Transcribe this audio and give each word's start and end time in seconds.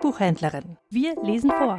Buchhändlerin. 0.00 0.76
Wir 0.88 1.14
lesen 1.22 1.50
vor. 1.50 1.78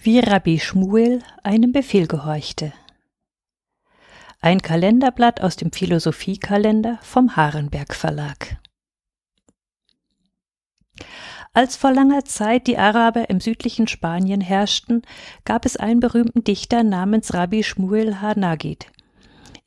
Wie 0.00 0.20
Rabbi 0.20 0.60
Schmuel 0.60 1.22
einem 1.42 1.72
Befehl 1.72 2.06
gehorchte. 2.06 2.72
Ein 4.40 4.62
Kalenderblatt 4.62 5.40
aus 5.40 5.56
dem 5.56 5.72
Philosophiekalender 5.72 6.98
vom 7.02 7.36
Harenberg 7.36 7.94
Verlag. 7.94 8.58
Als 11.52 11.76
vor 11.76 11.90
langer 11.90 12.24
Zeit 12.24 12.66
die 12.66 12.78
Araber 12.78 13.30
im 13.30 13.40
südlichen 13.40 13.88
Spanien 13.88 14.40
herrschten, 14.40 15.02
gab 15.44 15.64
es 15.64 15.76
einen 15.76 16.00
berühmten 16.00 16.44
Dichter 16.44 16.82
namens 16.84 17.34
Rabbi 17.34 17.62
Shmuel 17.62 18.20
ha-Nagid. 18.20 18.86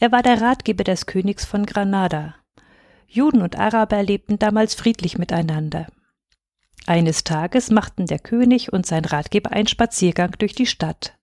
Er 0.01 0.13
war 0.13 0.23
der 0.23 0.39
Ratgeber 0.41 0.85
des 0.85 1.05
Königs 1.07 1.43
von 1.43 1.65
Granada. 1.65 2.35
Juden 3.05 3.41
und 3.41 3.59
Araber 3.59 4.01
lebten 4.01 4.39
damals 4.39 4.73
friedlich 4.73 5.17
miteinander. 5.17 5.87
Eines 6.87 7.25
Tages 7.25 7.69
machten 7.69 8.05
der 8.05 8.19
König 8.19 8.71
und 8.71 8.85
sein 8.85 9.03
Ratgeber 9.03 9.51
einen 9.51 9.67
Spaziergang 9.67 10.31
durch 10.39 10.55
die 10.55 10.67
Stadt. 10.67 11.17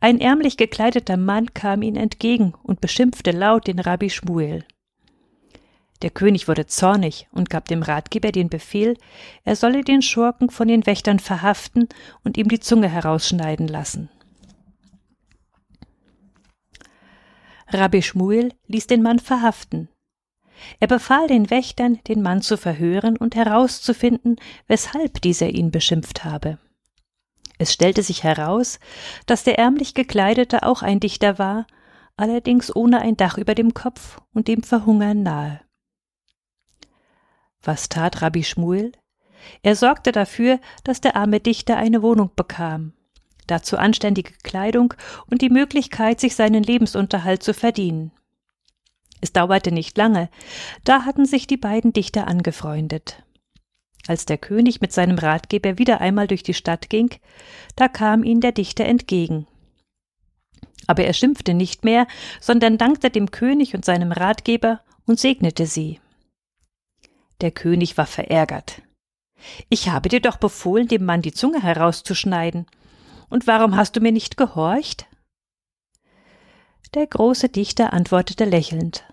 Ein 0.00 0.20
ärmlich 0.20 0.58
gekleideter 0.58 1.16
Mann 1.16 1.54
kam 1.54 1.80
ihnen 1.80 1.96
entgegen 1.96 2.52
und 2.62 2.82
beschimpfte 2.82 3.30
laut 3.30 3.66
den 3.66 3.78
Rabbi 3.78 4.10
Schmuel. 4.10 4.66
Der 6.02 6.10
König 6.10 6.48
wurde 6.48 6.66
zornig 6.66 7.26
und 7.32 7.48
gab 7.48 7.68
dem 7.68 7.82
Ratgeber 7.82 8.32
den 8.32 8.50
Befehl, 8.50 8.98
er 9.44 9.56
solle 9.56 9.82
den 9.82 10.02
Schurken 10.02 10.50
von 10.50 10.68
den 10.68 10.84
Wächtern 10.84 11.20
verhaften 11.20 11.88
und 12.22 12.36
ihm 12.36 12.48
die 12.48 12.60
Zunge 12.60 12.90
herausschneiden 12.90 13.66
lassen. 13.66 14.10
Rabbi 17.74 18.02
Schmuel 18.02 18.52
ließ 18.66 18.86
den 18.86 19.02
Mann 19.02 19.18
verhaften. 19.18 19.88
Er 20.78 20.86
befahl 20.86 21.26
den 21.26 21.50
Wächtern, 21.50 21.98
den 22.06 22.22
Mann 22.22 22.42
zu 22.42 22.56
verhören 22.56 23.16
und 23.16 23.34
herauszufinden, 23.34 24.36
weshalb 24.68 25.20
dieser 25.22 25.48
ihn 25.48 25.70
beschimpft 25.70 26.24
habe. 26.24 26.58
Es 27.58 27.72
stellte 27.72 28.02
sich 28.02 28.24
heraus, 28.24 28.78
dass 29.26 29.44
der 29.44 29.58
ärmlich 29.58 29.94
gekleidete 29.94 30.62
auch 30.64 30.82
ein 30.82 31.00
Dichter 31.00 31.38
war, 31.38 31.66
allerdings 32.16 32.74
ohne 32.74 33.00
ein 33.00 33.16
Dach 33.16 33.38
über 33.38 33.54
dem 33.54 33.74
Kopf 33.74 34.20
und 34.32 34.48
dem 34.48 34.62
Verhungern 34.62 35.22
nahe. 35.22 35.60
Was 37.62 37.88
tat 37.88 38.22
Rabbi 38.22 38.44
Schmuel? 38.44 38.92
Er 39.62 39.76
sorgte 39.76 40.12
dafür, 40.12 40.60
dass 40.84 41.00
der 41.00 41.16
arme 41.16 41.40
Dichter 41.40 41.76
eine 41.76 42.02
Wohnung 42.02 42.30
bekam 42.34 42.92
dazu 43.46 43.76
anständige 43.76 44.32
Kleidung 44.42 44.94
und 45.30 45.42
die 45.42 45.50
Möglichkeit, 45.50 46.20
sich 46.20 46.34
seinen 46.34 46.62
Lebensunterhalt 46.62 47.42
zu 47.42 47.54
verdienen. 47.54 48.12
Es 49.20 49.32
dauerte 49.32 49.72
nicht 49.72 49.96
lange, 49.96 50.28
da 50.84 51.04
hatten 51.04 51.26
sich 51.26 51.46
die 51.46 51.56
beiden 51.56 51.92
Dichter 51.92 52.26
angefreundet. 52.26 53.22
Als 54.08 54.26
der 54.26 54.38
König 54.38 54.80
mit 54.80 54.92
seinem 54.92 55.16
Ratgeber 55.16 55.78
wieder 55.78 56.00
einmal 56.00 56.26
durch 56.26 56.42
die 56.42 56.54
Stadt 56.54 56.90
ging, 56.90 57.10
da 57.76 57.86
kam 57.86 58.24
ihm 58.24 58.40
der 58.40 58.52
Dichter 58.52 58.84
entgegen. 58.84 59.46
Aber 60.88 61.04
er 61.04 61.12
schimpfte 61.12 61.54
nicht 61.54 61.84
mehr, 61.84 62.08
sondern 62.40 62.78
dankte 62.78 63.10
dem 63.10 63.30
König 63.30 63.74
und 63.74 63.84
seinem 63.84 64.10
Ratgeber 64.10 64.80
und 65.06 65.20
segnete 65.20 65.66
sie. 65.66 66.00
Der 67.40 67.52
König 67.52 67.96
war 67.96 68.06
verärgert. 68.06 68.82
Ich 69.68 69.88
habe 69.88 70.08
dir 70.08 70.20
doch 70.20 70.36
befohlen, 70.36 70.88
dem 70.88 71.04
Mann 71.04 71.22
die 71.22 71.32
Zunge 71.32 71.62
herauszuschneiden, 71.62 72.66
und 73.32 73.46
warum 73.46 73.76
hast 73.76 73.96
du 73.96 74.00
mir 74.00 74.12
nicht 74.12 74.36
gehorcht? 74.36 75.06
Der 76.92 77.06
große 77.06 77.48
Dichter 77.48 77.94
antwortete 77.94 78.44
lächelnd 78.44 79.04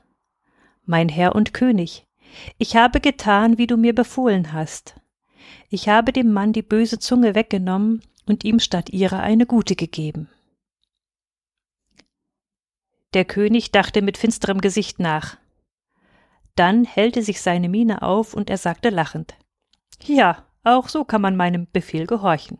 Mein 0.83 1.07
Herr 1.07 1.35
und 1.35 1.53
König, 1.53 2.05
ich 2.57 2.75
habe 2.75 2.99
getan, 2.99 3.57
wie 3.57 3.65
du 3.65 3.77
mir 3.77 3.95
befohlen 3.95 4.51
hast. 4.51 4.99
Ich 5.69 5.87
habe 5.87 6.11
dem 6.11 6.33
Mann 6.33 6.51
die 6.51 6.61
böse 6.61 6.99
Zunge 6.99 7.33
weggenommen 7.33 8.01
und 8.25 8.43
ihm 8.43 8.59
statt 8.59 8.89
ihrer 8.89 9.21
eine 9.21 9.45
gute 9.45 9.77
gegeben. 9.77 10.29
Der 13.13 13.23
König 13.23 13.71
dachte 13.71 14.01
mit 14.01 14.17
finsterem 14.17 14.59
Gesicht 14.59 14.99
nach. 14.99 15.37
Dann 16.55 16.83
hellte 16.83 17.23
sich 17.23 17.41
seine 17.41 17.69
Miene 17.69 18.01
auf 18.01 18.33
und 18.33 18.49
er 18.49 18.57
sagte 18.57 18.89
lachend 18.89 19.35
Ja, 20.03 20.45
auch 20.65 20.89
so 20.89 21.05
kann 21.05 21.21
man 21.21 21.37
meinem 21.37 21.67
Befehl 21.71 22.05
gehorchen. 22.05 22.59